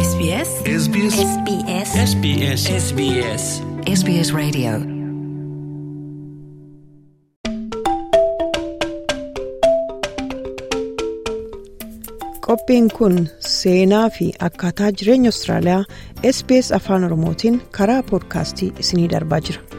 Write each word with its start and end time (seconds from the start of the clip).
SBS 0.00 0.50
SBS 0.84 1.14
SBS 1.24 1.90
SBS 2.10 2.60
SBS 2.84 3.42
SBS 4.00 4.28
Radio. 4.40 4.72
Qophiin 12.46 12.88
kun 12.98 13.28
seenaa 13.38 14.08
fi 14.08 14.32
akkaataa 14.38 14.90
jireenya 14.92 15.28
Austraaliyaa 15.28 15.84
SBS 16.32 16.72
Afaan 16.72 17.04
Oromootiin 17.04 17.62
karaa 17.70 18.02
poodkaastii 18.02 18.72
isiniif 18.78 19.10
darbaa 19.10 19.40
jira. 19.40 19.69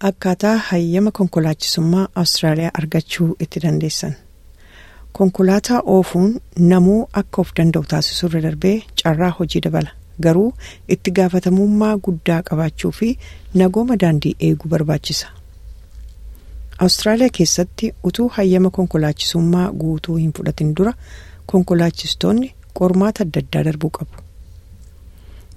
Akkaataa 0.00 0.56
hayyama 0.56 1.10
konkolaachisummaa 1.10 2.08
Austraaliyaa 2.14 2.70
argachuu 2.74 3.36
itti 3.40 3.60
dandeessan. 3.62 4.14
Konkolaataa 5.12 5.80
oofuun 5.94 6.40
namuu 6.58 7.08
akka 7.12 7.40
of 7.42 7.52
danda'u 7.60 7.84
taasisuu 7.92 8.28
irra 8.28 8.40
darbee 8.42 8.82
carraa 9.02 9.30
hojii 9.38 9.60
dabala. 9.66 9.90
Garuu 10.20 10.52
itti 10.88 11.10
gaafatamummaa 11.18 11.96
guddaa 12.08 12.42
qabaachuu 12.50 12.92
fi 12.98 13.08
nagooma 13.54 13.96
daandii 14.02 14.34
eeguu 14.50 14.68
barbaachisa. 14.74 15.26
Awustiraaliyaa 16.78 17.30
keessatti 17.40 17.92
utuu 18.04 18.28
hayyama 18.28 18.70
konkolaachisummaa 18.70 19.70
guutuu 19.72 20.16
hin 20.16 20.32
fudhatin 20.38 20.74
dura 20.76 20.92
konkolaachistoonni 21.46 22.54
qormaata 22.80 23.22
adda 23.24 23.40
addaa 23.46 23.64
darbuu 23.70 23.90
qabu. 23.90 24.14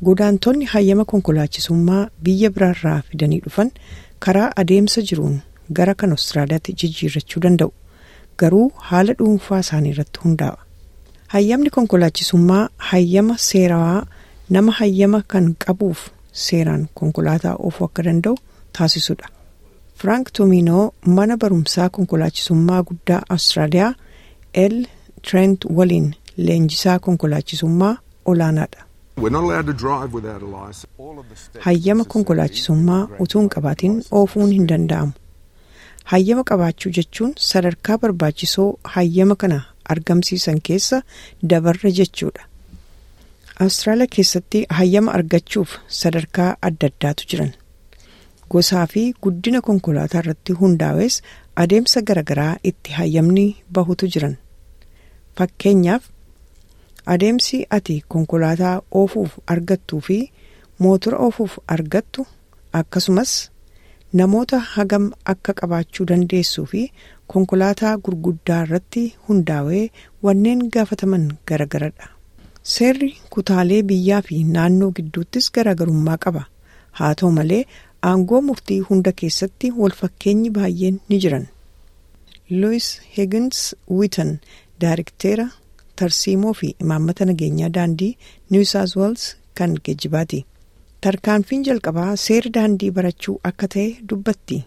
Godaantonni 0.03 0.65
hayyama 0.65 1.05
konkolaachisummaa 1.05 2.07
biyya 2.23 2.49
biraarraa 2.49 3.01
fidanii 3.12 3.40
dhufan 3.48 3.71
karaa 4.25 4.49
adeemsa 4.63 5.01
jiruun 5.12 5.35
gara 5.79 5.93
kan 5.95 6.09
Awustiraaliyaatti 6.15 6.73
jijjiirrachuu 6.81 7.41
danda'u. 7.45 7.71
Garuu 8.39 8.67
haala 8.89 9.13
dhuunfaa 9.20 9.59
isaanii 9.65 9.91
irratti 9.95 10.20
hundaa'a. 10.23 10.57
Hayyamni 11.34 11.70
konkolaachisummaa 11.77 12.70
hayyama 12.91 13.35
seerawaa 13.48 14.05
nama 14.57 14.71
hayyama 14.79 15.21
kan 15.34 15.49
qabuuf 15.65 15.99
seeraan 16.45 16.87
konkolaataa 17.01 17.55
oofuu 17.59 17.85
akka 17.89 18.03
danda'u 18.07 18.35
taasisudha. 18.77 19.27
Frank 19.99 20.31
Tominoo 20.37 20.83
mana 21.17 21.37
barumsaa 21.37 21.89
konkolaachisummaa 21.98 22.83
guddaa 22.91 23.21
Awustiraaliyaa 23.29 23.93
L 24.67 24.76
Trent 25.29 25.65
waliin 25.77 26.13
leenjisaa 26.37 26.99
konkolaachisummaa 26.99 27.95
olaanaadha. 28.26 28.81
Hayyama 31.65 32.03
konkolaachisummaa 32.13 33.07
utuu 33.26 33.39
hin 33.41 33.49
qabaatin 33.55 33.95
oofuun 34.20 34.51
hin 34.55 34.67
danda'amu. 34.71 35.11
Hayyama 36.11 36.43
qabaachuu 36.51 36.91
jechuun 36.98 37.31
sadarkaa 37.45 37.98
barbaachisoo 38.03 38.67
hayyama 38.95 39.35
kana 39.43 39.57
argamsiisan 39.95 40.61
keessa 40.70 41.01
dabarra 41.53 41.91
jechuudha. 41.99 42.43
Awustiraaliyaa 43.65 44.13
keessatti 44.15 44.65
hayyama 44.79 45.11
argachuuf 45.20 45.70
sadarkaa 46.01 46.49
adda 46.70 46.87
addaatu 46.91 47.23
jiran. 47.33 47.51
Gosaa 48.51 48.85
fi 48.93 49.04
guddina 49.23 49.61
konkolaataa 49.71 50.21
irratti 50.26 50.54
hundaa'es 50.61 51.21
adeemsa 51.65 52.01
garaagaraa 52.11 52.54
itti 52.73 52.91
hayyamni 52.99 53.45
bahutu 53.79 54.07
jiran. 54.15 54.37
Fakkeenyaaf 55.37 56.04
adeemsi 57.13 57.57
ati 57.77 57.96
konkolaataa 58.13 58.76
oofuuf 59.02 59.32
argattuu 59.54 60.02
fi 60.07 60.18
mootora 60.85 61.18
oofuuf 61.27 61.54
argattu 61.76 62.26
akkasumas 62.79 63.32
namoota 64.19 64.59
hagam 64.74 65.06
akka 65.34 65.53
qabaachuu 65.62 66.06
dandeessuu 66.12 66.66
fi 66.74 66.81
konkolaataa 67.34 67.96
gurguddaa 68.06 68.61
irratti 68.67 69.03
hundaa'ee 69.28 69.83
wanneen 70.23 70.61
gaafataman 70.75 71.25
garaagaradha. 71.51 72.07
Seerri 72.73 73.09
kutaalee 73.35 73.81
biyyaa 73.91 74.22
fi 74.29 74.44
naannoo 74.56 74.91
gidduuttis 74.97 75.51
garaagarummaa 75.57 76.17
qaba. 76.25 76.44
Haa 76.97 77.13
ta'u 77.22 77.31
malee 77.38 77.62
aangoo 78.09 78.41
murtii 78.47 78.79
hunda 78.89 79.12
keessatti 79.22 79.72
walfakkeenyi 79.81 80.50
baay'een 80.57 81.00
ni 81.09 81.19
jiran. 81.25 81.47
Louis 82.62 82.88
Higgins 83.17 83.59
Witten 84.00 84.31
Daarikteera 84.81 85.47
tarsiimoo 86.01 86.53
fi 86.61 86.67
imaammata 86.85 87.25
nageenyaa 87.29 87.69
daandii 87.77 88.11
New 88.51 88.63
South 88.73 88.95
Wales 89.01 89.23
kan 89.61 89.75
geejjibaati. 89.85 90.39
Tarkaanfiin 91.05 91.63
jalqabaa 91.69 92.15
seera 92.25 92.49
daandii 92.59 92.91
barachuu 92.97 93.35
akka 93.51 93.67
ta'e 93.75 93.87
dubbatti. 94.09 94.57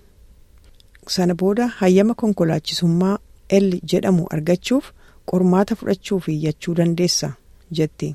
Sana 1.17 1.35
booda 1.35 1.67
hayyama 1.83 2.15
konkolaachisummaa 2.25 3.15
L 3.61 3.69
jedhamu 3.93 4.27
argachuuf 4.37 4.91
qormaata 5.33 5.75
fudhachuuf 5.81 6.29
iyyachuu 6.35 6.75
dandeessa. 6.81 7.33
jetti. 7.79 8.09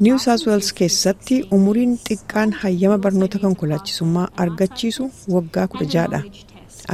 New 0.00 0.16
South 0.24 0.46
Wales 0.46 0.68
keessatti 0.78 1.36
umuriin 1.56 1.94
xiqqaan 2.08 2.52
hayyama 2.62 2.98
barnoota 3.04 3.38
konkolaachisummaa 3.44 4.26
argachiisu 4.44 5.04
waggaa 5.34 5.66
kudha 5.72 5.86
ja'adha. 5.94 6.20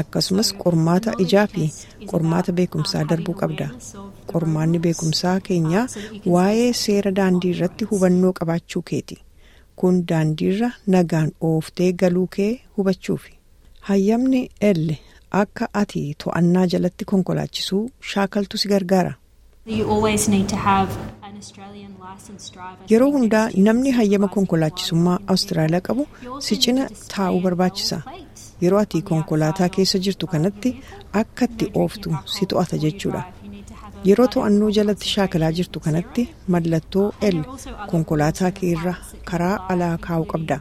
Akkasumas 0.01 0.49
qormaata 0.63 1.13
ijaa 1.25 1.47
fi 1.53 1.65
qormaata 2.11 2.53
beekumsaa 2.59 3.05
darbuu 3.11 3.35
qabda. 3.43 3.67
Qormaanni 4.33 4.79
beekumsaa 4.87 5.37
keenyaa 5.49 5.87
waa'ee 6.35 6.73
seera 6.83 7.13
daandii 7.19 7.53
irratti 7.57 7.85
hubannoo 7.91 8.33
qabaachuu 8.41 8.83
keeti. 8.91 9.17
Kun 9.77 10.03
daandiirra 10.11 10.71
nagaan 10.95 11.31
ooftee 11.51 11.93
galuu 12.03 12.27
kee 12.37 12.53
hubachuufi. 12.77 13.33
Hayyamni 13.91 14.41
L 14.73 14.85
akka 15.43 15.69
ati 15.83 16.03
to'annaa 16.25 16.67
jalatti 16.75 17.05
konkolaachisuu 17.13 17.83
shaakaltu 18.13 18.59
si 18.63 18.69
gargaara. 18.75 19.15
Yeroo 22.91 23.11
hundaa 23.13 23.49
namni 23.67 23.91
hayyama 23.99 24.29
konkolaachisummaa 24.35 25.19
Awustiraaliyaa 25.27 25.81
qabu 25.89 26.07
si 26.47 26.57
cina 26.65 26.89
taa'uu 27.15 27.41
barbaachisa. 27.47 27.99
Yeroo 28.63 28.79
ati 28.85 29.03
konkolaataa 29.11 29.69
keessa 29.77 29.99
jirtu 30.05 30.27
kanatti 30.33 30.71
akka 31.23 31.45
itti 31.51 31.71
ooftu 31.85 32.17
si 32.35 32.47
to'ata 32.53 32.77
jechuudha. 32.85 33.23
Yeroo 34.09 34.27
to'annoo 34.35 34.71
jalatti 34.79 35.09
shaakalaa 35.15 35.53
jirtu 35.59 35.81
kanatti 35.87 36.29
mallattoo 36.55 37.07
L 37.35 37.39
konkolaataa 37.91 38.51
keerra 38.61 38.95
karaa 39.31 39.57
alaa 39.75 39.97
kaa'uu 40.07 40.27
qabda. 40.35 40.61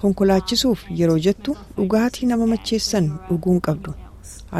konkolaachisuuf 0.00 0.80
yeroo 0.98 1.18
jettu 1.26 1.56
dhugaatii 1.76 2.26
nama 2.30 2.46
macheessan 2.52 3.06
dhuguun 3.28 3.60
qabdu 3.68 3.94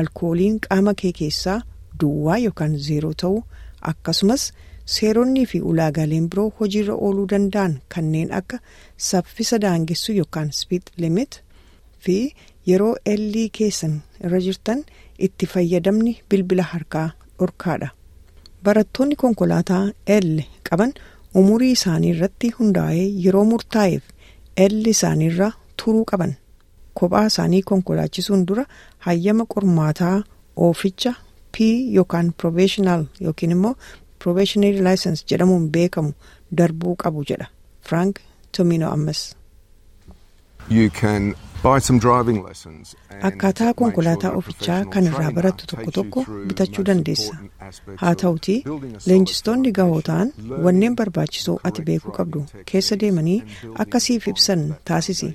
alkooliin 0.00 0.56
qaama 0.66 0.94
kee 1.02 1.12
keessaa 1.18 1.58
duwwaa 2.00 2.38
yookaan 2.44 2.74
zeeroo 2.86 3.12
ta'uu 3.22 3.42
akkasumas 3.90 4.46
seeronnii 4.94 5.46
fi 5.52 5.60
ulaagaaleen 5.72 6.26
biroo 6.34 6.48
hojiirra 6.60 6.94
ooluu 7.08 7.26
danda'an 7.32 7.76
kanneen 7.94 8.32
akka 8.40 8.58
saffisa 9.10 9.58
daangessuu 9.66 10.14
yookaan 10.20 10.50
speed 10.60 10.82
limit 11.04 11.40
fi 12.06 12.16
yeroo 12.70 12.94
ellii 13.14 13.48
keessan 13.58 13.94
irra 14.24 14.40
jirtan 14.46 14.82
itti 15.28 15.46
fayyadamni 15.52 16.12
bilbila 16.30 16.62
harkaa 16.72 17.06
dhorkaadha 17.38 17.88
barattoonni 18.64 19.16
konkolaataa 19.22 19.84
L 20.18 20.30
qaban 20.70 20.92
umurii 21.40 21.70
isaanii 21.76 22.10
irratti 22.16 22.48
hundaa'ee 22.58 23.06
yeroo 23.24 23.44
murtaa'eef. 23.52 24.02
L 24.70 24.86
isaaniirra 24.94 25.48
turuu 25.82 26.04
qaban 26.10 26.32
kophaa 27.00 27.26
isaanii 27.30 27.62
konkolaachisuun 27.70 28.46
dura 28.48 28.64
hayyama 29.06 29.44
qormaataa 29.54 30.16
ooficha 30.66 31.12
P 31.52 31.68
yookaan 31.96 32.32
provisional 32.42 33.04
yookiin 33.26 33.50
immoo 33.56 33.74
probationary 34.24 34.80
license 34.88 35.24
jedhamuun 35.32 35.68
beekamu 35.76 36.12
darbuu 36.60 36.96
qabu 37.04 37.24
jedha 37.30 37.46
Frank 37.88 38.18
Tomino 38.56 38.90
ammas. 38.96 39.20
Akkaataa 43.28 43.74
konkolaataa 43.74 44.30
ofichaa 44.40 44.84
kan 44.94 45.06
irraa 45.10 45.30
barattu 45.38 45.64
tokko 45.70 45.90
tokko 45.96 46.20
bitachuu 46.48 46.84
dandeessa. 46.88 47.34
Haa 48.02 48.12
ta'utii 48.22 48.56
leenjistoonni 49.06 49.72
gahoo 49.78 50.00
ta'an 50.08 50.30
wanneen 50.66 50.96
barbaachisoo 51.00 51.56
ati 51.70 51.82
beekuu 51.88 52.12
qabdu 52.18 52.42
keessa 52.72 52.96
deemanii 53.00 53.38
akka 53.84 54.00
siif 54.06 54.28
ibsan 54.32 54.62
taasisi. 54.90 55.30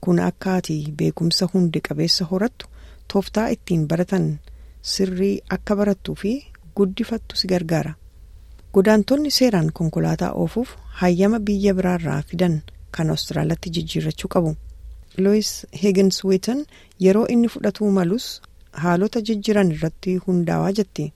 Kun 0.00 0.20
akka 0.28 0.54
ati 0.60 0.76
beekumsa 1.02 1.48
hundi 1.54 1.80
qabeessa 1.88 2.24
horattu 2.30 2.66
tooftaa 3.12 3.48
ittiin 3.56 3.84
baratan 3.92 4.28
sirrii 4.94 5.34
akka 5.58 5.76
barattuu 5.82 6.14
fi 6.22 6.32
guddifattu 6.80 7.36
si 7.42 7.48
gargaara. 7.52 7.92
Godaantonni 8.74 9.30
seeraan 9.40 9.70
konkolaataa 9.82 10.32
oofuuf 10.44 10.72
hayyama 11.02 11.38
biyya 11.50 11.74
biraarraa 11.82 12.22
fidan 12.32 12.56
kan 12.96 13.10
Awustiraaliyaatti 13.10 13.70
jijjiirrachuu 13.76 14.28
qabu. 14.36 14.54
Louis 15.16 15.66
Higgins 15.82 16.18
Witten 16.24 16.64
yeroo 17.04 17.26
inni 17.34 17.48
fudhatuu 17.54 17.90
malus 17.98 18.26
haalota 18.82 19.20
jijjiiran 19.30 19.70
irratti 19.76 20.16
hundaa'aa 20.26 20.72
jetti. 20.80 21.06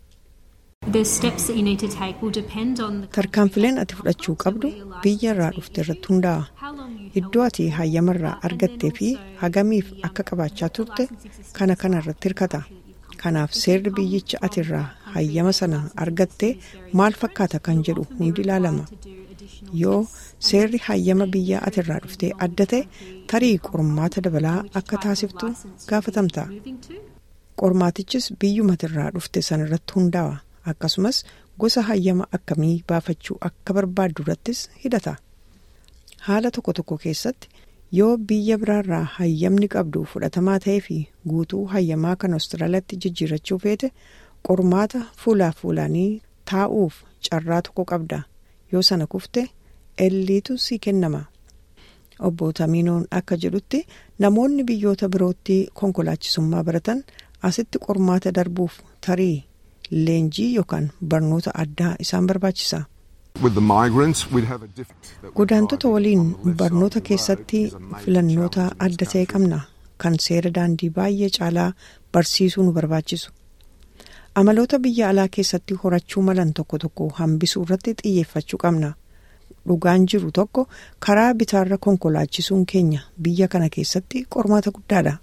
tarkaanfileen 3.16 3.78
ati 3.82 3.94
fudhachuu 3.98 4.34
qabdu 4.44 4.68
biyya 5.02 5.34
irraa 5.34 5.50
dhufte 5.56 5.80
irratti 5.84 6.08
hundaa'a 6.12 6.72
iddoo 7.20 7.44
ati 7.48 7.68
hayyama 7.78 8.14
irraa 8.18 8.34
argattee 8.48 8.90
fi 8.98 9.10
hagamiif 9.42 9.92
akka 10.08 10.22
qabaachaa 10.30 10.70
turte 10.78 11.04
kana 11.58 11.76
kana 11.82 12.00
irratti 12.02 12.28
hirkata. 12.28 12.60
kanaaf 13.22 13.52
seerri 13.62 13.90
biyyicha 13.98 14.38
ati 14.46 14.60
irraa 14.64 14.86
hayyama 15.14 15.52
sana 15.60 15.78
argatte 16.04 16.48
maal 17.00 17.14
fakkaata 17.22 17.58
kan 17.66 17.82
jedhu 17.88 18.06
hundi 18.18 18.42
ilaalama 18.46 18.84
yoo 19.82 20.00
seerri 20.48 20.78
hayyama 20.86 21.26
biyya 21.36 21.58
ati 21.68 21.80
irraa 21.84 22.00
dhuftee 22.06 22.32
adda 22.46 22.66
ta'e 22.72 22.82
tarii 23.32 23.54
qormaata 23.68 24.24
dabalaa 24.28 24.58
akka 24.80 24.96
taasiftu 25.06 25.46
gaafatamta 25.90 26.42
qormaatichis 27.62 28.26
biyyuma 28.44 28.76
irraa 28.88 29.10
dhufte 29.16 29.42
sana 29.48 29.66
irratti 29.68 29.92
hundaa'a 29.98 30.36
akkasumas 30.72 31.18
gosa 31.64 31.82
hayyama 31.90 32.26
akkamii 32.38 32.76
baafachuu 32.92 33.36
akka 33.50 33.74
barbaaddu 33.78 34.22
irrattis 34.26 34.60
hidhata 34.84 35.14
haala 36.28 36.50
tokko 36.56 36.72
tokko 36.78 36.96
keessatti 37.04 37.48
yoo 37.98 38.10
biyya 38.32 38.56
biraarraa 38.64 39.04
hayyamni 39.18 39.68
qabdu 39.76 40.04
fudhatamaa 40.12 40.58
ta'ee 40.66 40.80
fi 40.88 40.98
guutuu 41.32 41.62
hayyamaa 41.74 42.16
kan 42.24 42.36
Awustiraaliyaatti 42.38 43.00
jijjiirrachuu 43.04 43.58
feete 43.64 43.90
qormaata 44.48 45.00
fuulaa 45.24 45.52
fuulaanii 45.62 46.10
taa'uuf 46.52 46.94
carraa 47.28 47.60
tokko 47.68 47.84
qabda 47.92 48.18
yoo 48.72 48.82
sana 48.88 49.06
kufte 49.06 49.42
elliitu 50.06 50.58
si 50.58 50.78
kennama. 50.78 51.22
obbo 52.28 52.52
Tamiinoon 52.58 53.04
akka 53.18 53.36
jedhutti 53.42 53.78
namoonni 54.24 54.64
biyyoota 54.68 55.08
birootti 55.14 55.56
konkolaachisummaa 55.80 56.62
baratan 56.68 57.00
asitti 57.48 57.78
qormaata 57.86 58.32
darbuuf 58.36 58.74
tarii 59.06 59.44
leenjii 59.90 60.54
yookaan 60.56 60.86
barnoota 61.14 61.50
addaa 61.62 61.94
isaan 62.04 62.26
barbaachisa. 62.30 62.78
godaantota 65.34 65.88
waliin 65.88 66.24
barnoota 66.60 67.00
keessatti 67.08 67.60
filannoota 68.04 68.64
adda 68.86 69.06
ta'e 69.12 69.26
qabna 69.32 69.60
kan 70.04 70.14
seera 70.26 70.50
daandii 70.58 70.90
baay'ee 70.98 71.30
caalaa 71.38 71.70
barsiisuu 72.12 72.64
nu 72.66 72.72
barbaachisu 72.78 73.30
amaloota 74.34 74.78
biyya 74.78 75.08
alaa 75.08 75.28
keessatti 75.36 75.74
horachuu 75.84 76.22
malan 76.22 76.52
tokko 76.58 76.78
tokko 76.84 77.08
hambisuu 77.18 77.62
irratti 77.66 77.94
xiyyeeffachuu 78.02 78.58
qabna. 78.64 78.92
Dhugaan 79.68 80.06
jiru 80.12 80.30
tokko 80.38 80.66
karaa 81.06 81.34
bitaarra 81.34 81.78
konkolaachisuun 81.78 82.64
keenya 82.72 83.00
biyya 83.22 83.48
kana 83.48 83.68
keessatti 83.76 84.24
qormaata 84.36 84.70
guddaadha. 84.78 85.14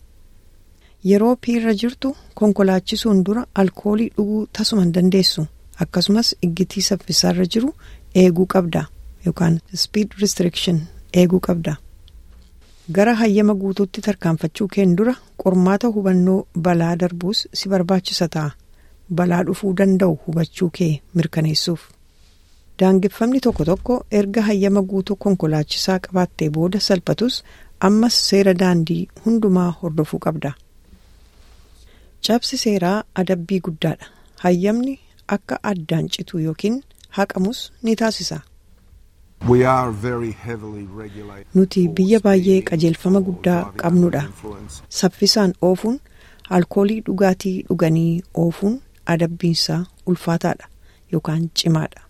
Yeroo 1.09 1.35
piirra 1.45 1.73
jirtu 1.81 2.15
konkolaachisuun 2.35 3.23
dura 3.25 3.45
alkoolii 3.55 4.09
dhuguu 4.17 4.45
tasuma 4.53 4.81
hin 4.83 4.93
dandeessu. 4.93 5.45
Akkasumas 5.83 6.35
iggitii 6.47 6.81
saffisaarra 6.87 7.45
jiru 7.55 7.73
eeguu 8.15 8.45
qabda 8.53 8.85
yookaan 9.25 9.59
speed 9.83 10.11
restriction 10.21 10.81
eeguu 11.13 11.39
qabda. 11.39 11.75
Gara 12.91 13.13
hayyama 13.15 13.53
guutuutti 13.55 14.01
tarkaanfachuu 14.01 14.67
keen 14.75 14.95
dura 14.97 15.13
qormaata 15.43 15.87
hubannoo 15.95 16.39
balaa 16.67 16.95
darbuus 16.99 17.47
si 17.53 17.69
barbaachisa 17.69 18.27
ta'a 18.35 18.51
balaa 19.15 19.43
dhufuu 19.47 19.73
danda'u 19.81 20.15
hubachuu 20.25 20.69
kee 20.77 20.91
mirkaneessuuf. 21.15 21.81
Daangeffamni 22.79 23.39
tokko 23.45 23.65
tokko 23.69 23.95
erga 24.19 24.41
hayyama 24.49 24.81
guutuu 24.91 25.15
konkolaachisaa 25.25 25.99
qabaattee 26.05 26.49
booda 26.57 26.79
salphatus 26.79 27.43
ammas 27.87 28.19
seera 28.29 28.53
daandii 28.61 29.01
hundumaa 29.25 29.69
hordofuu 29.81 30.19
qabda. 30.25 30.53
Cabsi 32.27 32.57
seeraa 32.63 33.03
adabbii 33.23 33.59
guddaadha. 33.67 34.05
Hayyamni 34.43 34.99
akka 35.27 35.59
addaan 35.71 36.07
citu 36.15 36.39
yookiin 36.45 36.81
haqamus 37.17 37.59
ni 37.83 37.95
taasisa. 37.95 38.39
nuti 41.55 41.81
biyya 41.97 42.19
baay'ee 42.25 42.61
qajeelfama 42.69 43.19
guddaa 43.27 43.61
qabnudha. 43.81 44.23
saffisaan 44.99 45.53
oofuun 45.67 45.99
alkoolii 46.57 46.99
dhugaatii 47.07 47.55
dhuganii 47.69 48.21
oofuun 48.43 48.75
adabbiinsaa 49.13 49.81
ulfaataadha 50.13 50.67
yookaan 51.13 51.49
cimaadha 51.61 52.01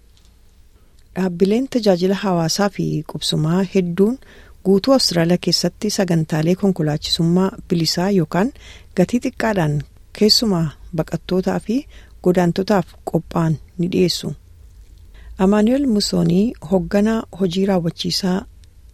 dhaabbileen 1.16 1.68
tajaajila 1.76 2.16
hawaasaa 2.24 2.70
fi 2.76 2.86
qubsumaa 3.14 3.62
hedduun 3.76 4.18
guutuu 4.66 4.94
awustiraaliyaa 4.96 5.44
keessatti 5.48 5.90
sagantaalee 5.98 6.56
konkolaachisummaa 6.64 7.50
bilisaa 7.70 8.10
yookaan 8.20 8.52
gatii 8.98 9.20
xiqqaadhaan 9.26 9.76
keessumaa 10.20 10.68
baqattootaa 11.02 11.60
fi 11.66 11.76
godaantotaaf 12.24 12.88
qophaa'an 13.12 13.54
ni 13.78 13.88
dhiyeessu. 13.92 14.30
Amaanuel 15.44 15.86
Musoonii 15.96 16.54
hoogganaa 16.72 17.20
hojii 17.40 17.66
raawwachiisaa 17.70 18.38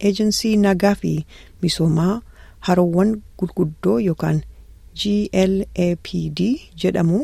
eejensii 0.08 0.56
nagaa 0.64 0.94
fi 1.00 1.12
misoomaa 1.62 2.14
haroowwan 2.68 3.10
gurguddoo 3.38 3.98
yookaan 4.08 4.38
GLAPD 5.02 6.40
jedhamu 6.82 7.18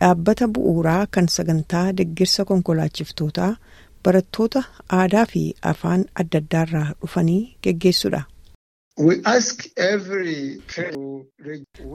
dhaabbata 0.00 0.46
bu'uuraa 0.56 1.02
kan 1.16 1.26
sagantaa 1.36 1.86
deeggarsa 1.98 2.44
konkolaachiftootaa 2.50 3.50
barattoota 4.04 4.62
aadaa 5.00 5.26
fi 5.32 5.42
afaan 5.72 6.04
adda 6.22 6.38
addaarraa 6.44 6.86
dhufanii 7.02 7.42
geggeessudha. 7.66 8.22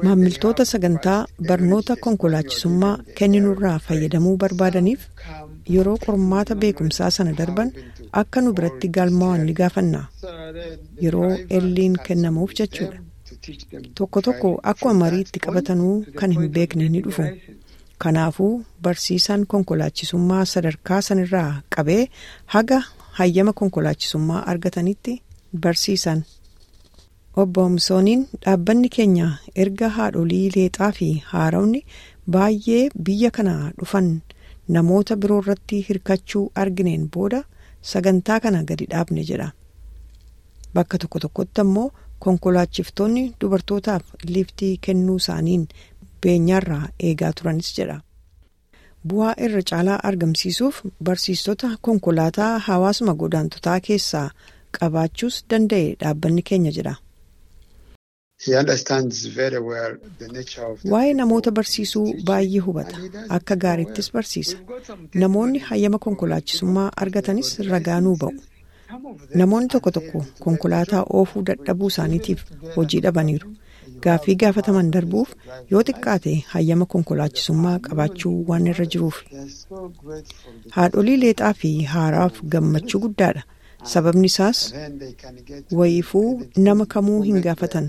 Maammiltoota 0.04 0.66
sagantaa 0.72 1.20
barnoota 1.50 1.96
konkolaachisummaa 2.06 2.94
kenninurraa 3.20 3.76
fayyadamuu 3.88 4.34
barbaadaniif 4.44 5.02
yeroo 5.76 5.98
qormaata 6.06 6.56
beekumsaa 6.64 7.10
sana 7.18 7.34
darban 7.40 7.72
akka 8.24 8.42
nu 8.46 8.54
biratti 8.60 8.88
galmaa'an 8.98 9.46
ni 9.50 9.54
gaafanna 9.60 10.02
yeroo 11.06 11.32
elliin 11.60 11.96
kennamuuf 12.08 12.52
jechuudha. 12.62 12.98
tokko 13.98 14.22
tokko 14.28 14.50
akkuma 14.74 14.94
mariitti 15.04 15.40
qabatanuu 15.46 15.96
kan 16.22 16.32
hin 16.38 16.50
beekne 16.58 16.90
ni 16.96 17.02
dhufu 17.08 17.24
kanaafuu 18.04 18.54
barsiisaan 18.88 19.46
konkolaachisummaa 19.54 20.46
sadarkaa 20.54 21.02
sanirraa 21.08 21.62
qabee 21.76 22.04
haga 22.56 22.80
hayyama 23.20 23.54
konkolaachisummaa 23.62 24.44
argatanitti 24.54 25.22
barsiisan. 25.64 26.22
obbo 27.42 27.64
Musooniin 27.74 28.22
dhaabbanni 28.46 28.90
keenya 28.96 29.28
erga 29.64 29.90
haadholii 29.98 30.46
leexaa 30.56 30.92
fi 30.98 31.08
haarawni 31.32 31.82
baay'ee 32.36 32.82
biyya 33.10 33.30
kana 33.38 33.54
dhufan 33.80 34.10
namoota 34.78 35.16
biroo 35.22 35.38
irratti 35.44 35.78
hirkachuu 35.90 36.44
argineen 36.64 37.06
booda 37.14 37.40
sagantaa 37.92 38.40
kana 38.46 38.64
gadi 38.72 38.86
dhaabne 38.94 39.24
jedha 39.30 39.48
bakka 40.76 40.98
tokko 41.04 41.20
tokkotti 41.26 41.62
ammoo 41.66 41.88
konkolaachiftoonni 42.26 43.24
dubartootaaf 43.42 44.04
liiftii 44.34 44.74
kennuu 44.88 45.18
isaaniin 45.24 45.64
beenyaarraa 46.26 46.86
eegaa 47.10 47.32
turanis 47.42 47.70
jedha 47.80 47.98
bu'aa 49.12 49.34
irra 49.48 49.62
caalaa 49.72 50.00
argamsiisuuf 50.12 50.76
barsiistota 51.10 51.68
konkolaataa 51.88 52.54
hawaasuma 52.70 53.14
godaantotaa 53.22 53.80
keessaa 53.90 54.26
qabaachuus 54.80 55.36
danda'e 55.52 55.86
dhaabbanni 56.02 56.42
keenya 56.50 56.72
jedha. 56.80 56.96
Waa'ee 60.92 61.14
namoota 61.20 61.52
barsiisuu 61.52 62.04
baay'ee 62.28 62.60
hubata. 62.66 62.98
Akka 63.38 63.56
gaariittis 63.64 64.12
barsiisa. 64.14 64.58
Namoonni 65.24 65.60
hayyama 65.70 66.00
konkolaachisummaa 66.06 66.90
argatanis 67.06 67.50
ragaa 67.70 68.00
nuu 68.06 68.16
ba'u. 68.22 68.34
Namoonni 69.42 69.68
tokko 69.74 69.92
tokko 69.98 70.26
konkolaataa 70.46 71.04
oofuu 71.22 71.44
dadhabuu 71.50 71.88
isaaniitiif 71.94 72.40
hojii 72.76 73.02
dhabaniiru. 73.08 73.50
Gaaffii 74.06 74.36
gaafataman 74.42 74.92
darbuuf 74.96 75.30
yoo 75.72 75.84
xiqqaate 75.90 76.34
hayyama 76.54 76.86
konkolaachisummaa 76.94 77.78
qabaachuu 77.88 78.36
waan 78.50 78.68
irra 78.74 78.86
jiruuf. 78.96 79.18
Haadholii 80.76 81.18
leexaa 81.24 81.54
fi 81.62 81.72
haaraaf 81.94 82.42
gammachuu 82.56 83.02
guddaadha. 83.06 83.44
sababni 83.92 84.28
isaas 84.30 84.60
wayifuu 85.80 86.24
nama 86.64 86.86
kamuu 86.94 87.20
hin 87.28 87.38
gaafatan 87.46 87.86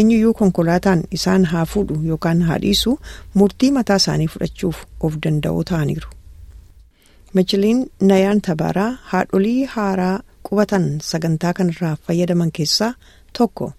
eenyuyyuu 0.00 0.32
konkolaataan 0.40 1.04
isaan 1.18 1.44
haa 1.52 1.62
fuudhu 1.74 1.96
yookaan 2.10 2.42
haa 2.48 2.58
dhiisu 2.64 2.92
murtii 3.42 3.70
mataa 3.76 3.96
isaanii 4.02 4.28
fudhachuuf 4.34 4.82
of 5.08 5.16
danda'oo 5.26 5.62
ta'aniiru. 5.70 6.08
Michiliin 7.38 7.80
Nayaan 8.10 8.40
Tabaaraa 8.50 8.90
haadholii 9.14 9.64
haaraa 9.76 10.12
qubatan 10.50 10.86
sagantaa 11.10 11.52
kanarraa 11.60 11.96
fayyadaman 12.06 12.52
keessaa 12.60 12.92
tokko. 13.38 13.72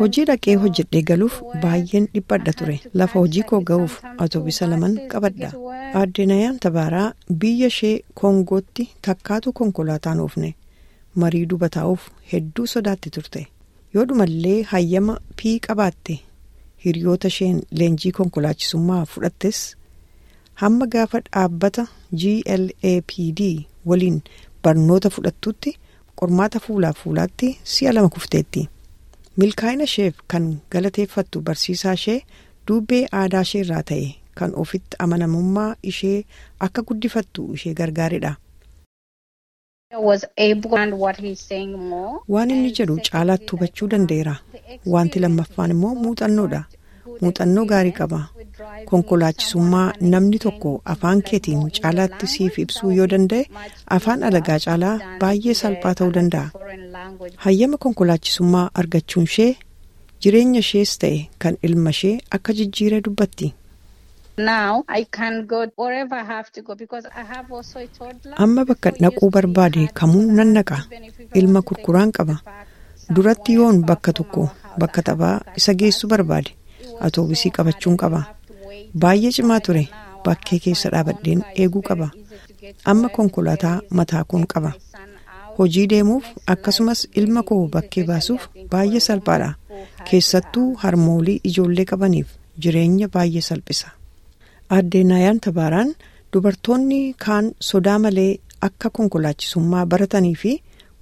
Hojii 0.00 0.24
dhaqee 0.28 0.54
hojjedhee 0.62 1.02
galuuf 1.10 1.34
baay'een 1.62 2.06
dhiphadha 2.14 2.52
ture. 2.60 2.76
Lafa 3.00 3.18
hojii 3.18 3.42
koo 3.50 3.60
ga'uuf 3.70 3.96
atoobisa 4.24 4.66
laman 4.72 4.94
qabadha. 5.12 5.50
Aadde 6.00 6.26
Nayaan 6.30 6.58
Tabaaraa 6.64 7.12
biyya 7.42 7.66
ishee 7.72 7.92
Koongootti 8.20 8.88
takkaatu 9.08 9.52
konkolaataan 9.60 10.20
oofne. 10.24 10.54
Marii 11.14 11.46
dubataa'uuf 11.52 12.08
hedduu 12.32 12.66
sodaatti 12.74 13.10
turte. 13.16 13.46
Yoodhumallee 13.94 14.62
hayyama 14.72 15.18
pii 15.42 15.58
qabaatte 15.68 16.18
hiriyoota 16.84 17.28
isheen 17.34 17.62
leenjii 17.80 18.12
konkolaachisummaa 18.20 19.04
fudhattes 19.12 19.60
hamma 20.62 20.86
gaafa 20.94 21.20
dhaabbata 21.28 21.86
glapd 22.22 23.40
waliin 23.92 24.20
barnoota 24.62 25.10
fudhattutti 25.16 25.72
qormaata 26.20 26.58
fuulaa 26.66 26.92
fuulaatti 27.02 27.48
si'a 27.74 27.92
lama 27.96 28.08
kufteetti 28.16 28.62
milkaa'ina 29.42 29.84
isheef 29.90 30.14
kan 30.34 30.44
galateeffattu 30.72 31.40
barsiisaa 31.48 31.92
ishee 32.00 32.18
dubbee 32.68 33.02
aadaa 33.20 33.42
ishee 33.48 33.60
irraa 33.66 33.82
ta'e 33.92 34.08
kan 34.40 34.50
ofitti 34.64 34.96
amanamummaa 35.06 35.70
ishee 35.92 36.18
akka 36.66 36.82
guddifattu 36.90 37.42
ishee 37.58 37.74
gargaaredha. 37.80 38.32
waan 42.34 42.50
inni 42.54 42.70
jedhu 42.78 42.96
caalaatti 43.08 43.50
hubachuu 43.52 43.88
danda'eera 43.92 44.34
wanti 44.94 45.18
lammaffaan 45.24 45.70
immoo 45.74 45.94
muuxannoodha 46.02 46.60
muuxannoo 47.22 47.64
gaarii 47.72 47.94
qaba 48.00 48.18
konkolaachisummaa 48.90 49.86
namni 50.14 50.38
tokko 50.44 50.70
afaan 50.94 51.22
keetiin 51.30 51.62
caalaatti 51.78 52.26
siif 52.34 52.58
ibsuu 52.64 52.90
yoo 52.98 53.06
danda'e 53.12 53.44
afaan 53.96 54.22
alagaa 54.30 54.58
caalaa 54.66 54.96
baay'ee 55.20 55.54
salphaa 55.62 55.94
ta'uu 56.00 56.12
danda'a 56.18 56.50
hayyama 57.46 57.76
konkolaachisummaa 57.86 58.66
argachuun 58.82 59.24
ishee 59.30 59.50
jireenya 60.26 60.60
ishees 60.66 60.98
ta'e 61.04 61.18
kan 61.44 61.56
ilma 61.70 61.90
ishee 61.96 62.14
akka 62.38 62.52
jijjiiree 62.60 63.00
dubbatti. 63.08 63.48
amma 68.44 68.62
bakka 68.68 68.90
dhaquu 69.02 69.30
barbaade 69.36 69.82
kamuu 69.98 70.26
nan 70.38 70.50
naqa 70.56 70.76
ilma 71.40 71.60
kurkuraan 71.68 72.10
qaba 72.18 72.36
duratti 73.14 73.52
yoon 73.58 73.82
bakka 73.88 74.12
tokko 74.18 74.42
bakka 74.80 75.02
taphaa 75.08 75.36
isa 75.60 75.72
geessu 75.80 76.08
barbaade 76.12 76.50
atoobisii 77.06 77.50
qabachuun 77.56 77.96
qaba 78.02 78.20
baay'ee 79.04 79.32
cimaa 79.38 79.60
ture. 79.68 79.84
Bakkee 80.24 80.58
keessa 80.64 80.90
dhaabadheen 80.94 81.42
eeguu 81.64 81.82
qaba. 81.88 82.08
Amma 82.92 83.08
konkolaataa 83.16 83.76
mataa 84.00 84.24
kun 84.24 84.46
qaba. 84.54 84.72
Hojii 85.58 85.86
deemuuf 85.90 86.24
akkasumas 86.54 87.00
ilma 87.22 87.42
koo 87.42 87.62
bakkee 87.76 88.04
baasuuf 88.10 88.42
baay'ee 88.72 89.00
salphaadha. 89.06 89.50
Keessattuu 90.10 90.68
harmoolii 90.82 91.40
ijoollee 91.50 91.84
qabaniif 91.92 92.28
jireenya 92.62 93.08
baay'ee 93.14 93.40
salphisa. 93.50 93.88
Aaddee 94.76 95.04
Naayaan 95.10 95.40
Tabaaraan 95.46 95.94
dubartoonni 96.32 97.00
kaan 97.24 97.52
sodaa 97.70 97.98
malee 98.04 98.30
akka 98.68 98.90
konkolaachisummaa 98.98 99.86
baratanii 99.92 100.34
fi 100.42 100.52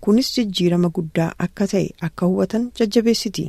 kunis 0.07 0.29
jijjiirama 0.37 0.89
guddaa 0.99 1.31
akka 1.47 1.67
ta'e 1.73 1.87
akka 2.09 2.27
hubatan 2.33 2.71
jajjabeessiti. 2.81 3.45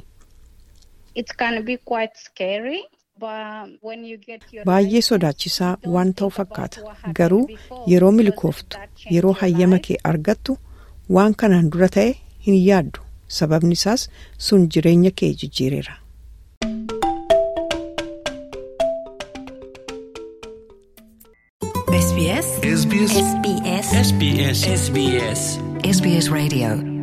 Baay'ee 4.69 5.01
sodaachisaa 5.09 5.73
waan 5.95 6.13
ta'u 6.21 6.29
fakkaata 6.37 7.13
garuu 7.19 7.43
yeroo 7.93 8.11
milkooftu 8.19 8.77
yeroo 9.17 9.35
hayyama 9.43 9.79
kee 9.89 9.97
argattu 10.13 10.57
waan 11.17 11.37
kanaan 11.43 11.71
dura 11.75 11.89
ta'e 11.99 12.09
hin 12.47 12.59
yaaddu 12.63 13.05
sababni 13.37 13.79
isaas 13.79 14.09
sun 14.49 14.67
jireenya 14.75 15.11
kee 15.21 15.31
jijjiireera. 15.43 15.95
SBS 22.07 22.47
SBS 22.81 23.13
SBS 23.21 23.87
SBS 24.09 24.59
SBS 24.83 25.41
SBS 25.97 26.27
Radio 26.37 26.96